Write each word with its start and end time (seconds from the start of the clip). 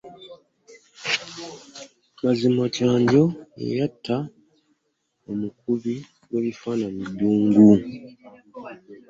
Amazima 2.19 2.63
Kyanjo 2.75 3.23
ye 3.61 3.69
yatta 3.79 4.17
omukubi 5.31 5.95
w'ebifaananyi 6.31 7.03
Ddungu. 7.11 7.67